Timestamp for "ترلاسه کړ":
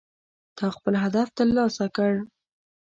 1.37-2.11